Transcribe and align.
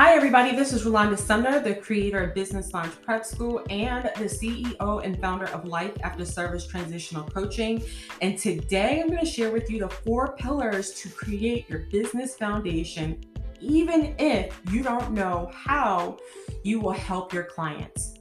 Hi, 0.00 0.14
everybody. 0.14 0.54
This 0.54 0.72
is 0.72 0.84
Rolanda 0.84 1.18
Sumner, 1.18 1.58
the 1.58 1.74
creator 1.74 2.20
of 2.20 2.32
Business 2.32 2.72
Launch 2.72 2.92
Prep 3.02 3.24
School 3.24 3.64
and 3.68 4.04
the 4.16 4.26
CEO 4.26 5.04
and 5.04 5.20
founder 5.20 5.46
of 5.46 5.64
Life 5.64 5.96
After 6.04 6.24
Service 6.24 6.68
Transitional 6.68 7.24
Coaching. 7.24 7.82
And 8.22 8.38
today 8.38 9.00
I'm 9.00 9.08
going 9.08 9.18
to 9.18 9.26
share 9.26 9.50
with 9.50 9.68
you 9.68 9.80
the 9.80 9.88
four 9.88 10.36
pillars 10.36 10.92
to 11.00 11.08
create 11.08 11.68
your 11.68 11.80
business 11.90 12.36
foundation, 12.36 13.20
even 13.60 14.14
if 14.20 14.60
you 14.70 14.84
don't 14.84 15.10
know 15.10 15.50
how 15.52 16.18
you 16.62 16.78
will 16.78 16.92
help 16.92 17.32
your 17.32 17.42
clients. 17.42 18.14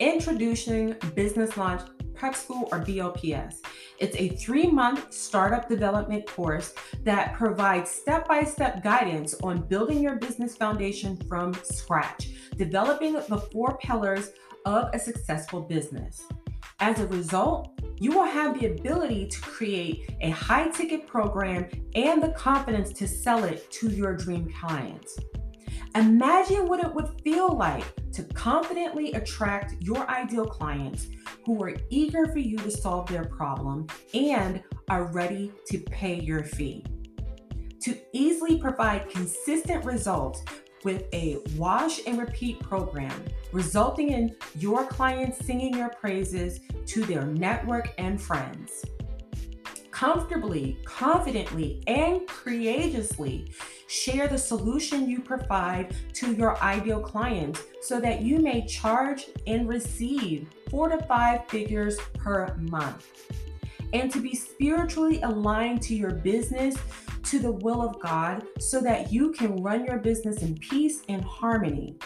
Introducing 0.00 0.96
Business 1.14 1.56
Launch 1.56 1.82
Prep 2.14 2.34
School 2.34 2.68
or 2.72 2.80
BLPS. 2.80 3.60
It's 3.98 4.16
a 4.16 4.28
three 4.28 4.66
month 4.66 5.12
startup 5.12 5.68
development 5.68 6.26
course 6.26 6.74
that 7.04 7.34
provides 7.34 7.90
step 7.90 8.28
by 8.28 8.44
step 8.44 8.82
guidance 8.82 9.34
on 9.42 9.66
building 9.66 10.02
your 10.02 10.16
business 10.16 10.54
foundation 10.54 11.16
from 11.28 11.54
scratch, 11.62 12.28
developing 12.56 13.14
the 13.14 13.48
four 13.52 13.78
pillars 13.78 14.30
of 14.66 14.90
a 14.92 14.98
successful 14.98 15.62
business. 15.62 16.22
As 16.80 17.00
a 17.00 17.06
result, 17.06 17.80
you 17.98 18.10
will 18.10 18.26
have 18.26 18.60
the 18.60 18.66
ability 18.66 19.28
to 19.28 19.40
create 19.40 20.10
a 20.20 20.28
high 20.28 20.68
ticket 20.68 21.06
program 21.06 21.66
and 21.94 22.22
the 22.22 22.32
confidence 22.32 22.92
to 22.92 23.08
sell 23.08 23.44
it 23.44 23.70
to 23.72 23.88
your 23.88 24.14
dream 24.14 24.52
clients. 24.60 25.18
Imagine 25.96 26.68
what 26.68 26.80
it 26.80 26.94
would 26.94 27.08
feel 27.24 27.56
like 27.56 27.82
to 28.12 28.22
confidently 28.22 29.12
attract 29.14 29.82
your 29.82 30.06
ideal 30.10 30.44
clients 30.44 31.08
who 31.46 31.62
are 31.62 31.74
eager 31.88 32.26
for 32.26 32.38
you 32.38 32.58
to 32.58 32.70
solve 32.70 33.08
their 33.08 33.24
problem 33.24 33.86
and 34.12 34.62
are 34.90 35.04
ready 35.04 35.50
to 35.68 35.78
pay 35.78 36.20
your 36.20 36.44
fee. 36.44 36.84
To 37.80 37.96
easily 38.12 38.58
provide 38.58 39.08
consistent 39.08 39.86
results 39.86 40.44
with 40.84 41.04
a 41.14 41.38
wash 41.56 42.00
and 42.06 42.18
repeat 42.18 42.60
program, 42.60 43.24
resulting 43.52 44.10
in 44.10 44.36
your 44.58 44.84
clients 44.84 45.46
singing 45.46 45.78
your 45.78 45.88
praises 45.88 46.60
to 46.88 47.06
their 47.06 47.24
network 47.24 47.94
and 47.96 48.20
friends 48.20 48.84
comfortably, 49.96 50.76
confidently, 50.84 51.82
and 51.86 52.28
courageously 52.28 53.50
share 53.86 54.26
the 54.26 54.38
solution 54.38 55.08
you 55.08 55.20
provide 55.20 55.94
to 56.14 56.32
your 56.34 56.60
ideal 56.62 57.00
clients 57.00 57.62
so 57.80 58.00
that 58.00 58.22
you 58.22 58.38
may 58.38 58.66
charge 58.66 59.26
and 59.46 59.68
receive 59.68 60.48
four 60.70 60.88
to 60.88 61.02
five 61.04 61.46
figures 61.48 61.98
per 62.14 62.56
month. 62.56 63.06
And 63.92 64.12
to 64.12 64.20
be 64.20 64.34
spiritually 64.34 65.20
aligned 65.22 65.82
to 65.82 65.94
your 65.94 66.10
business, 66.10 66.76
to 67.24 67.38
the 67.38 67.52
will 67.52 67.82
of 67.82 68.00
God, 68.00 68.44
so 68.58 68.80
that 68.80 69.12
you 69.12 69.32
can 69.32 69.62
run 69.62 69.84
your 69.84 69.98
business 69.98 70.42
in 70.42 70.56
peace 70.58 71.02
and 71.08 71.24
harmony. 71.24 71.96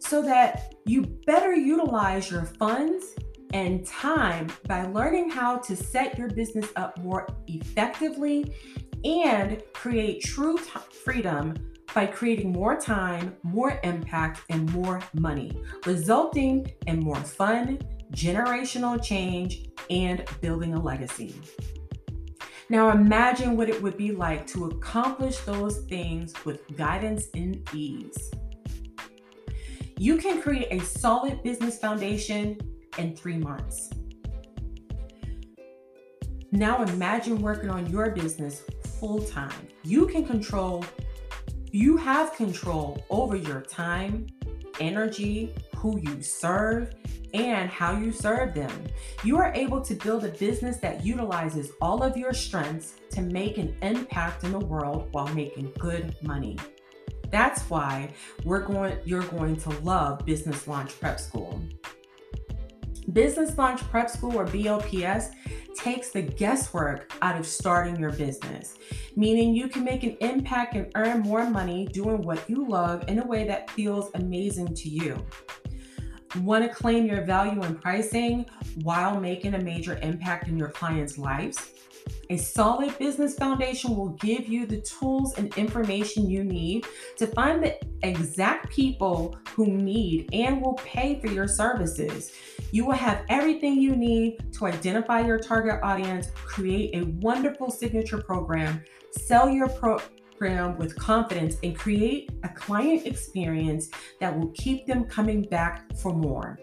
So 0.00 0.22
that 0.22 0.74
you 0.84 1.02
better 1.26 1.54
utilize 1.54 2.30
your 2.30 2.44
funds 2.44 3.14
and 3.52 3.86
time 3.86 4.48
by 4.66 4.86
learning 4.86 5.30
how 5.30 5.58
to 5.58 5.76
set 5.76 6.18
your 6.18 6.28
business 6.28 6.66
up 6.76 6.98
more 6.98 7.26
effectively 7.46 8.54
and 9.04 9.62
create 9.72 10.22
true 10.22 10.58
t- 10.58 10.64
freedom 11.04 11.54
by 11.94 12.06
creating 12.06 12.52
more 12.52 12.78
time, 12.78 13.36
more 13.42 13.80
impact, 13.82 14.42
and 14.50 14.70
more 14.72 15.00
money, 15.14 15.60
resulting 15.86 16.70
in 16.86 17.00
more 17.00 17.16
fun, 17.16 17.78
generational 18.12 19.02
change, 19.02 19.70
and 19.90 20.24
building 20.40 20.74
a 20.74 20.80
legacy. 20.80 21.34
Now, 22.70 22.90
imagine 22.90 23.56
what 23.56 23.70
it 23.70 23.82
would 23.82 23.96
be 23.96 24.12
like 24.12 24.46
to 24.48 24.66
accomplish 24.66 25.38
those 25.38 25.78
things 25.86 26.34
with 26.44 26.76
guidance 26.76 27.28
and 27.34 27.66
ease. 27.72 28.30
You 29.96 30.18
can 30.18 30.42
create 30.42 30.68
a 30.70 30.84
solid 30.84 31.42
business 31.42 31.78
foundation 31.78 32.58
in 32.98 33.16
three 33.16 33.38
months. 33.38 33.90
Now 36.52 36.82
imagine 36.82 37.42
working 37.42 37.68
on 37.68 37.90
your 37.90 38.10
business 38.10 38.62
full 38.98 39.22
time. 39.22 39.68
You 39.84 40.06
can 40.06 40.24
control, 40.24 40.84
you 41.70 41.96
have 41.96 42.34
control 42.34 43.04
over 43.10 43.36
your 43.36 43.62
time, 43.62 44.26
energy, 44.80 45.54
who 45.76 45.98
you 46.00 46.22
serve, 46.22 46.94
and 47.34 47.70
how 47.70 47.96
you 47.96 48.10
serve 48.10 48.54
them. 48.54 48.70
You 49.22 49.38
are 49.38 49.52
able 49.54 49.80
to 49.82 49.94
build 49.94 50.24
a 50.24 50.28
business 50.28 50.78
that 50.78 51.04
utilizes 51.04 51.70
all 51.80 52.02
of 52.02 52.16
your 52.16 52.32
strengths 52.32 52.94
to 53.10 53.20
make 53.20 53.58
an 53.58 53.76
impact 53.82 54.44
in 54.44 54.52
the 54.52 54.58
world 54.58 55.08
while 55.12 55.28
making 55.34 55.72
good 55.78 56.16
money. 56.22 56.56
That's 57.30 57.62
why 57.68 58.10
we're 58.44 58.62
going 58.62 58.98
you're 59.04 59.22
going 59.24 59.56
to 59.56 59.70
love 59.80 60.24
Business 60.24 60.66
Launch 60.66 60.98
Prep 60.98 61.20
School. 61.20 61.60
Business 63.18 63.58
Launch 63.58 63.80
Prep 63.90 64.08
School 64.08 64.38
or 64.38 64.46
BLPS 64.46 65.32
takes 65.74 66.10
the 66.10 66.22
guesswork 66.22 67.12
out 67.20 67.36
of 67.36 67.48
starting 67.48 67.96
your 67.96 68.12
business, 68.12 68.76
meaning 69.16 69.56
you 69.56 69.66
can 69.66 69.82
make 69.82 70.04
an 70.04 70.16
impact 70.20 70.76
and 70.76 70.88
earn 70.94 71.22
more 71.22 71.44
money 71.50 71.86
doing 71.86 72.22
what 72.22 72.48
you 72.48 72.64
love 72.68 73.02
in 73.08 73.18
a 73.18 73.26
way 73.26 73.44
that 73.48 73.72
feels 73.72 74.12
amazing 74.14 74.72
to 74.72 74.88
you. 74.88 75.26
Want 76.36 76.62
to 76.64 76.68
claim 76.68 77.06
your 77.06 77.24
value 77.24 77.62
in 77.62 77.76
pricing 77.76 78.44
while 78.82 79.18
making 79.18 79.54
a 79.54 79.58
major 79.58 79.98
impact 80.02 80.48
in 80.48 80.58
your 80.58 80.68
clients' 80.68 81.16
lives? 81.16 81.70
A 82.30 82.36
solid 82.36 82.96
business 82.98 83.34
foundation 83.34 83.96
will 83.96 84.10
give 84.10 84.46
you 84.46 84.66
the 84.66 84.80
tools 84.82 85.36
and 85.38 85.54
information 85.56 86.28
you 86.28 86.44
need 86.44 86.86
to 87.16 87.26
find 87.28 87.62
the 87.62 87.78
exact 88.02 88.70
people 88.70 89.38
who 89.54 89.66
need 89.66 90.28
and 90.32 90.60
will 90.60 90.74
pay 90.74 91.18
for 91.18 91.28
your 91.28 91.48
services. 91.48 92.32
You 92.72 92.84
will 92.84 92.94
have 92.94 93.24
everything 93.30 93.80
you 93.80 93.96
need 93.96 94.52
to 94.54 94.66
identify 94.66 95.20
your 95.20 95.38
target 95.38 95.80
audience, 95.82 96.28
create 96.34 96.94
a 96.94 97.06
wonderful 97.06 97.70
signature 97.70 98.22
program, 98.22 98.84
sell 99.10 99.48
your 99.48 99.68
program 100.38 100.78
with 100.78 100.96
confidence, 100.96 101.56
and 101.62 101.76
create 101.76 102.30
a 102.44 102.48
client 102.48 103.06
experience 103.06 103.90
that 104.20 104.36
will 104.36 104.52
keep 104.54 104.86
them 104.86 105.04
coming 105.04 105.42
back 105.42 105.92
for 105.96 106.14
more. 106.14 106.58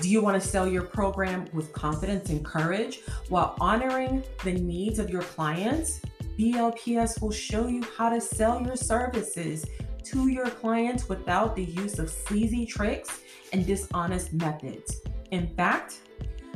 Do 0.00 0.08
you 0.08 0.22
want 0.22 0.40
to 0.40 0.46
sell 0.46 0.68
your 0.68 0.82
program 0.82 1.46
with 1.52 1.72
confidence 1.72 2.30
and 2.30 2.44
courage 2.44 3.00
while 3.30 3.56
honoring 3.60 4.22
the 4.44 4.52
needs 4.52 4.98
of 4.98 5.10
your 5.10 5.22
clients? 5.22 6.00
BLPS 6.38 7.20
will 7.20 7.32
show 7.32 7.66
you 7.66 7.82
how 7.96 8.10
to 8.10 8.20
sell 8.20 8.62
your 8.62 8.76
services 8.76 9.64
to 10.04 10.28
your 10.28 10.46
clients 10.46 11.08
without 11.08 11.56
the 11.56 11.64
use 11.64 11.98
of 11.98 12.10
sleazy 12.10 12.66
tricks 12.66 13.20
and 13.52 13.66
dishonest 13.66 14.34
methods. 14.34 15.00
In 15.32 15.48
fact, 15.56 16.00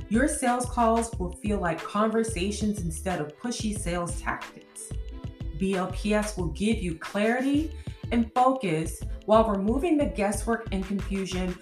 your 0.08 0.28
sales 0.28 0.66
calls 0.66 1.12
will 1.18 1.32
feel 1.32 1.58
like 1.58 1.82
conversations 1.82 2.80
instead 2.80 3.20
of 3.20 3.36
pushy 3.38 3.76
sales 3.76 4.20
tactics. 4.20 4.90
BLPS 5.60 6.36
will 6.36 6.48
give 6.48 6.78
you 6.78 6.96
clarity 6.96 7.72
and 8.12 8.32
focus 8.34 9.00
while 9.26 9.48
removing 9.48 9.96
the 9.96 10.06
guesswork 10.06 10.66
and 10.72 10.84
confusion 10.84 11.56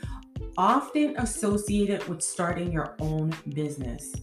often 0.56 1.16
associated 1.18 2.06
with 2.08 2.22
starting 2.22 2.72
your 2.72 2.96
own 3.00 3.32
business. 3.50 4.14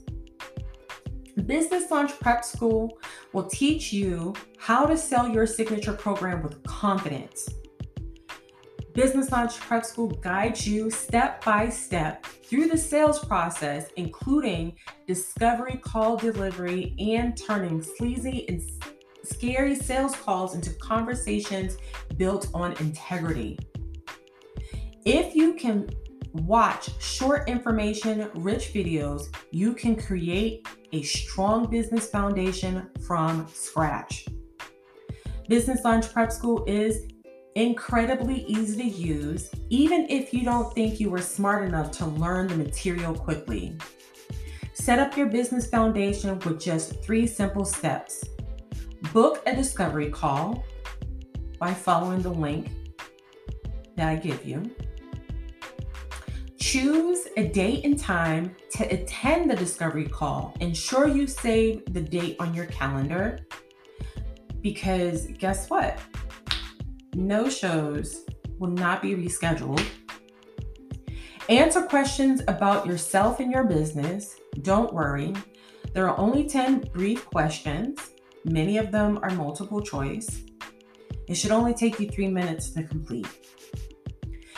Business 1.46 1.92
Launch 1.92 2.18
Prep 2.20 2.44
School 2.44 2.98
will 3.34 3.46
teach 3.46 3.92
you 3.92 4.34
how 4.58 4.86
to 4.86 4.98
sell 4.98 5.28
your 5.28 5.46
signature 5.46 5.94
program 5.94 6.42
with 6.42 6.64
confidence. 6.64 7.48
Business 8.94 9.30
Launch 9.30 9.60
Prep 9.60 9.86
School 9.86 10.08
guides 10.08 10.66
you 10.66 10.90
step 10.90 11.44
by 11.44 11.68
step 11.68 12.26
through 12.26 12.68
the 12.68 12.78
sales 12.78 13.20
process, 13.26 13.90
including 13.98 14.74
discovery 15.06 15.78
call 15.84 16.16
delivery 16.16 16.96
and 16.98 17.36
turning 17.38 17.84
sleazy 17.84 18.48
and 18.48 18.62
scary 19.26 19.76
sales 19.76 20.16
calls 20.16 20.56
into 20.56 20.72
conversations 20.76 21.78
built 22.18 22.50
on 22.54 22.74
integrity. 22.74 23.58
If 25.06 25.36
you 25.36 25.54
can 25.54 25.90
watch 26.34 26.90
short 27.02 27.48
information 27.48 28.30
rich 28.36 28.74
videos, 28.74 29.34
you 29.52 29.74
can 29.74 29.96
create 29.96 30.68
a 30.92 31.02
strong 31.04 31.70
business 31.70 32.10
foundation 32.10 32.90
from 33.06 33.48
scratch. 33.54 34.28
Business 35.48 35.84
Launch 35.84 36.12
Prep 36.12 36.32
School 36.32 36.64
is 36.66 37.08
incredibly 37.56 38.44
easy 38.46 38.84
to 38.84 38.90
use, 38.90 39.50
even 39.70 40.08
if 40.10 40.34
you 40.34 40.44
don't 40.44 40.74
think 40.74 41.00
you 41.00 41.10
were 41.10 41.22
smart 41.22 41.64
enough 41.64 41.92
to 41.92 42.06
learn 42.06 42.48
the 42.48 42.56
material 42.58 43.14
quickly. 43.14 43.78
Set 44.74 45.00
up 45.00 45.16
your 45.16 45.28
business 45.28 45.70
foundation 45.70 46.38
with 46.40 46.60
just 46.60 47.02
three 47.02 47.26
simple 47.26 47.64
steps. 47.64 48.24
Book 49.16 49.42
a 49.46 49.56
discovery 49.56 50.10
call 50.10 50.66
by 51.58 51.74
following 51.74 52.22
the 52.22 52.30
link 52.30 52.70
that 53.96 54.10
I 54.10 54.18
give 54.18 54.44
you. 54.44 54.70
Choose 56.60 57.30
a 57.38 57.48
date 57.48 57.86
and 57.86 57.98
time 57.98 58.54
to 58.72 58.84
attend 58.94 59.50
the 59.50 59.56
discovery 59.56 60.06
call. 60.06 60.54
Ensure 60.60 61.08
you 61.08 61.28
save 61.28 61.86
the 61.94 62.02
date 62.02 62.36
on 62.42 62.54
your 62.54 62.66
calendar 62.66 63.40
because 64.62 65.28
guess 65.28 65.70
what? 65.70 65.98
no 67.14 67.48
shows 67.48 68.26
will 68.60 68.72
not 68.72 69.02
be 69.02 69.16
rescheduled. 69.16 69.82
Answer 71.48 71.84
questions 71.84 72.42
about 72.50 72.86
yourself 72.86 73.40
and 73.40 73.50
your 73.50 73.64
business. 73.64 74.36
Don't 74.64 74.94
worry, 74.94 75.34
there 75.94 76.10
are 76.10 76.20
only 76.20 76.50
10 76.50 76.90
brief 76.92 77.26
questions. 77.28 78.15
Many 78.46 78.78
of 78.78 78.92
them 78.92 79.20
are 79.24 79.32
multiple 79.32 79.82
choice. 79.82 80.44
It 81.28 81.34
should 81.34 81.52
only 81.52 81.74
take 81.74 82.00
you 82.00 82.08
three 82.08 82.28
minutes 82.28 82.70
to 82.72 82.84
complete. 82.84 83.28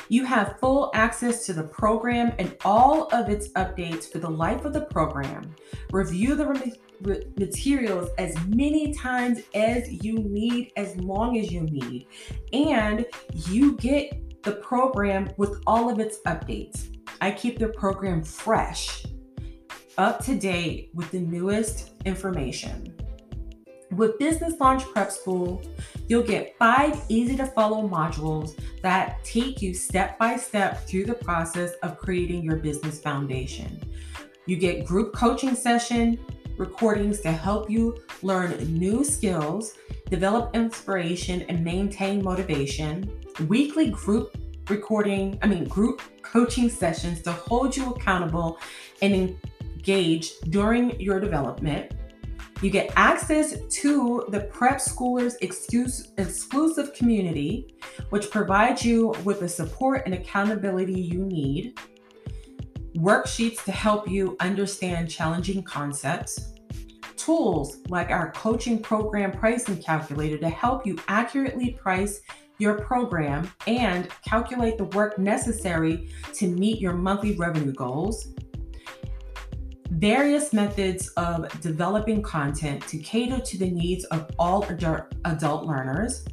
You 0.10 0.25
have 0.25 0.60
full 0.60 0.92
access 0.94 1.45
to 1.45 1.54
the 1.54 1.63
program 1.63 2.34
and 2.38 2.56
all 2.66 3.07
of 3.13 3.30
its 3.30 3.48
updates 3.54 4.12
for 4.12 4.19
the 4.19 4.30
life 4.30 4.66
of 4.66 4.74
the 4.74 4.81
program. 4.81 5.56
Review 5.92 6.36
the 6.36 6.48
re- 7.01 7.24
materials 7.38 8.10
as 8.18 8.36
many 8.48 8.94
times 8.94 9.42
as 9.54 9.90
you 10.04 10.16
need, 10.16 10.74
as 10.75 10.95
long 10.98 11.38
as 11.38 11.51
you 11.51 11.62
need. 11.62 12.07
And 12.51 13.06
you 13.48 13.78
get 13.78 14.44
the 14.44 14.54
program 14.54 15.30
with 15.38 15.62
all 15.66 15.90
of 15.90 16.00
its 16.00 16.19
updates. 16.25 16.90
I 17.22 17.31
keep 17.31 17.57
the 17.57 17.69
program 17.69 18.22
fresh, 18.22 19.06
up 19.98 20.24
to 20.25 20.38
date 20.38 20.92
with 20.94 21.10
the 21.12 21.19
newest 21.19 21.92
information. 22.06 22.97
With 23.98 24.20
Business 24.20 24.54
Launch 24.60 24.86
Prep 24.86 25.12
School, 25.12 25.60
you'll 26.08 26.22
get 26.22 26.56
five 26.60 27.02
easy 27.10 27.36
to 27.36 27.48
follow 27.48 27.90
modules 27.90 28.56
that 28.84 29.24
take 29.24 29.60
you 29.60 29.74
step 29.74 30.20
by 30.20 30.38
step 30.38 30.88
through 30.88 31.06
the 31.06 31.16
process 31.16 31.72
of 31.82 31.98
creating 31.98 32.44
your 32.44 32.58
business 32.58 33.02
foundation. 33.02 33.82
You 34.46 34.56
get 34.58 34.86
group 34.86 35.14
coaching 35.14 35.56
session 35.56 36.20
recordings 36.58 37.22
to 37.22 37.32
help 37.32 37.72
you 37.72 37.98
learn 38.22 38.52
new 38.72 39.04
skills, 39.04 39.74
develop 40.12 40.56
inspiration, 40.56 41.42
and 41.50 41.64
maintain 41.64 42.24
motivation. 42.24 43.10
Weekly 43.48 43.90
group 43.90 44.38
recording, 44.70 45.40
I 45.42 45.48
mean, 45.48 45.64
group 45.64 46.04
coaching 46.22 46.70
sessions 46.70 47.24
to 47.24 47.32
hold 47.32 47.76
you 47.76 47.96
accountable 47.96 48.60
and 49.02 49.36
engage 49.76 50.40
during 50.50 51.00
your 51.00 51.20
development 51.20 51.94
you 52.62 52.71
get 52.71 52.92
access 52.95 53.56
to 53.68 54.25
the 54.30 54.42
Prep 54.42 54.77
Schoolers 54.77 55.36
exclusive 55.42 56.94
community, 56.94 57.75
which 58.09 58.31
provides 58.31 58.83
you 58.83 59.13
with 59.24 59.42
the 59.42 59.50
support 59.50 60.01
and 60.06 60.15
accountability 60.15 61.00
you 61.00 61.19
need, 61.19 61.80
worksheets 62.95 63.63
to 63.63 63.71
help 63.71 64.09
you 64.09 64.36
understand 64.39 65.09
challenging 65.09 65.62
concepts, 65.62 66.54
tools 67.15 67.77
like 67.89 68.09
our 68.09 68.31
coaching 68.31 68.81
program 68.81 69.31
pricing 69.31 69.77
calculator 69.77 70.38
to 70.38 70.50
help 70.50 70.86
you 70.86 70.98
accurately 71.07 71.74
price 71.74 72.21
your 72.57 72.80
program 72.80 73.51
and 73.68 74.09
calculate 74.27 74.80
the 74.80 74.86
work 74.86 75.19
necessary 75.19 76.09
to 76.33 76.48
meet 76.48 76.80
your 76.80 76.94
monthly 76.94 77.36
revenue 77.36 77.74
goals 77.74 78.33
various 79.98 80.54
methods 80.54 81.10
of 81.18 81.50
developing 81.60 82.22
content 82.22 82.88
to 82.88 82.98
cater 83.00 83.40
to 83.40 83.58
the 83.58 83.70
needs 83.70 84.06
of 84.06 84.30
all 84.38 84.64
adult 84.64 85.66
learners, 85.66 86.24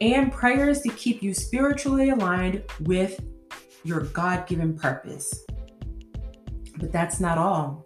and 0.00 0.32
prayers 0.32 0.80
to 0.82 0.90
keep 0.90 1.20
you 1.20 1.34
spiritually 1.34 2.10
aligned 2.10 2.62
with 2.82 3.20
your 3.82 4.02
God 4.02 4.46
given 4.46 4.78
purpose. 4.78 5.44
But 6.76 6.92
that's 6.92 7.18
not 7.18 7.36
all. 7.36 7.84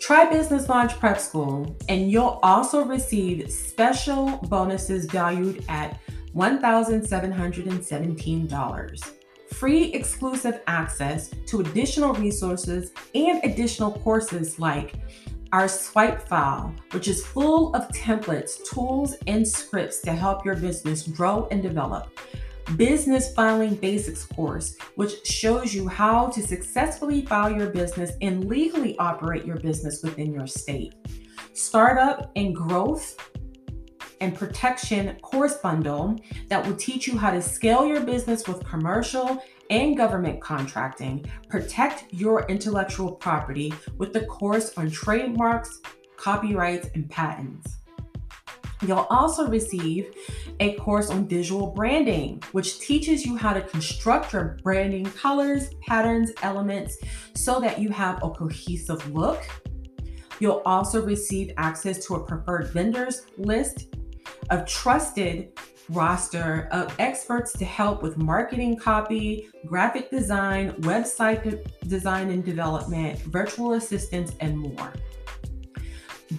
Try 0.00 0.30
Business 0.30 0.70
Launch 0.70 0.98
Prep 0.98 1.18
School, 1.18 1.76
and 1.88 2.10
you'll 2.10 2.40
also 2.42 2.84
receive 2.84 3.50
special 3.50 4.38
bonuses 4.48 5.04
valued 5.04 5.62
at 5.68 6.00
$1,717 6.34 9.12
free 9.58 9.92
exclusive 9.92 10.60
access 10.66 11.30
to 11.46 11.60
additional 11.60 12.12
resources 12.14 12.92
and 13.14 13.42
additional 13.44 13.92
courses 13.92 14.58
like 14.58 14.94
our 15.52 15.68
swipe 15.68 16.26
file, 16.26 16.74
which 16.90 17.06
is 17.06 17.24
full 17.24 17.74
of 17.76 17.86
templates, 17.88 18.58
tools, 18.68 19.14
and 19.28 19.46
scripts 19.46 20.00
to 20.00 20.12
help 20.12 20.44
your 20.44 20.56
business 20.56 21.06
grow 21.06 21.46
and 21.52 21.62
develop. 21.62 22.08
Business 22.76 23.32
Filing 23.34 23.76
Basics 23.76 24.24
course, 24.24 24.76
which 24.96 25.24
shows 25.26 25.72
you 25.72 25.86
how 25.86 26.28
to 26.28 26.42
successfully 26.42 27.24
file 27.24 27.56
your 27.56 27.70
business 27.70 28.12
and 28.20 28.48
legally 28.48 28.98
operate 28.98 29.44
your 29.44 29.58
business 29.58 30.02
within 30.02 30.32
your 30.32 30.46
state. 30.46 30.94
Startup 31.52 32.32
and 32.34 32.54
growth 32.54 33.16
and 34.24 34.34
protection 34.34 35.14
course 35.20 35.58
bundle 35.58 36.18
that 36.48 36.66
will 36.66 36.76
teach 36.76 37.06
you 37.06 37.18
how 37.18 37.30
to 37.30 37.42
scale 37.42 37.86
your 37.86 38.00
business 38.00 38.48
with 38.48 38.64
commercial 38.64 39.44
and 39.68 39.96
government 39.96 40.40
contracting. 40.40 41.24
Protect 41.50 42.12
your 42.12 42.46
intellectual 42.48 43.12
property 43.12 43.72
with 43.98 44.14
the 44.14 44.24
course 44.24 44.72
on 44.78 44.90
trademarks, 44.90 45.80
copyrights, 46.16 46.88
and 46.94 47.08
patents. 47.10 47.76
You'll 48.86 49.06
also 49.10 49.46
receive 49.48 50.14
a 50.60 50.74
course 50.76 51.10
on 51.10 51.28
visual 51.28 51.68
branding, 51.68 52.42
which 52.52 52.80
teaches 52.80 53.26
you 53.26 53.36
how 53.36 53.52
to 53.52 53.60
construct 53.60 54.32
your 54.32 54.58
branding 54.62 55.04
colors, 55.04 55.70
patterns, 55.86 56.32
elements 56.42 56.96
so 57.34 57.60
that 57.60 57.78
you 57.78 57.90
have 57.90 58.22
a 58.22 58.30
cohesive 58.30 59.14
look. 59.14 59.42
You'll 60.40 60.62
also 60.64 61.04
receive 61.04 61.52
access 61.58 62.04
to 62.06 62.16
a 62.16 62.24
preferred 62.24 62.68
vendors 62.68 63.26
list 63.38 63.94
of 64.50 64.66
trusted 64.66 65.52
roster 65.90 66.68
of 66.72 66.94
experts 66.98 67.52
to 67.52 67.64
help 67.64 68.02
with 68.02 68.16
marketing 68.16 68.76
copy, 68.76 69.48
graphic 69.66 70.10
design, 70.10 70.72
website 70.82 71.66
design 71.88 72.30
and 72.30 72.44
development, 72.44 73.18
virtual 73.20 73.74
assistants, 73.74 74.32
and 74.40 74.56
more. 74.56 74.92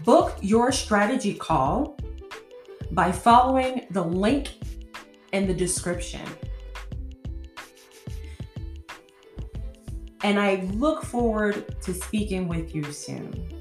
Book 0.03 0.35
your 0.41 0.71
strategy 0.71 1.33
call 1.33 1.97
by 2.91 3.11
following 3.11 3.85
the 3.91 4.03
link 4.03 4.53
in 5.31 5.47
the 5.47 5.53
description. 5.53 6.21
And 10.23 10.39
I 10.39 10.67
look 10.73 11.03
forward 11.03 11.79
to 11.81 11.93
speaking 11.93 12.47
with 12.47 12.73
you 12.73 12.83
soon. 12.91 13.54